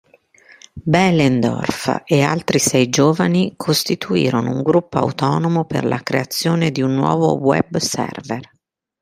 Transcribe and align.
Behlendorf 0.93 2.01
e 2.05 2.23
altri 2.23 2.57
sei 2.57 2.89
giovani 2.89 3.53
costituirono 3.55 4.49
un 4.49 4.63
gruppo 4.63 4.97
autonomo 4.97 5.65
per 5.65 5.85
la 5.85 5.99
creazione 6.01 6.71
di 6.71 6.81
un 6.81 6.95
nuovo 6.95 7.35
web 7.37 7.77
server. 7.77 8.49